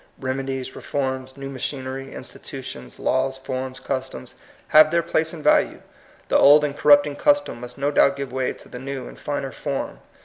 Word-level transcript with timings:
Remedies, 0.19 0.75
reforms, 0.75 1.37
new 1.37 1.47
machinery, 1.47 2.07
institu 2.07 2.63
tions, 2.63 2.97
laws, 2.97 3.37
forms, 3.37 3.79
customs, 3.79 4.33
have 4.69 4.89
their 4.89 5.03
place 5.03 5.31
and 5.31 5.43
value. 5.43 5.79
The 6.27 6.37
old 6.39 6.63
and 6.63 6.75
corrupting 6.75 7.17
custom 7.17 7.59
must 7.61 7.77
no 7.77 7.91
doubt 7.91 8.15
give 8.15 8.33
way 8.33 8.53
to 8.53 8.67
the 8.67 8.79
new 8.79 9.07
and 9.07 9.19
finer 9.19 9.51
form. 9.51 9.99